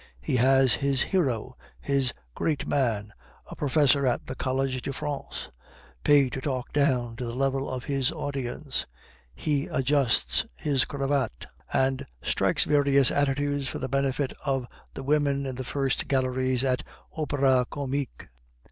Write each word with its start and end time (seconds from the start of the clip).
He 0.19 0.37
has 0.37 0.73
his 0.73 1.03
hero, 1.03 1.55
his 1.79 2.11
great 2.33 2.65
man, 2.67 3.13
a 3.45 3.55
professor 3.55 4.07
at 4.07 4.25
the 4.25 4.33
College 4.33 4.81
de 4.81 4.91
France, 4.91 5.49
paid 6.03 6.33
to 6.33 6.41
talk 6.41 6.73
down 6.73 7.15
to 7.17 7.23
the 7.23 7.35
level 7.35 7.69
of 7.69 7.83
his 7.83 8.11
audience. 8.11 8.87
He 9.35 9.67
adjusts 9.67 10.43
his 10.55 10.85
cravat, 10.85 11.45
and 11.71 12.03
strikes 12.23 12.63
various 12.63 13.11
attitudes 13.11 13.67
for 13.67 13.77
the 13.77 13.87
benefit 13.89 14.33
of 14.43 14.65
the 14.95 15.03
women 15.03 15.45
in 15.45 15.53
the 15.53 15.63
first 15.63 16.07
galleries 16.07 16.63
at 16.63 16.79
the 16.79 17.21
Opera 17.21 17.67
Comique. 17.69 18.27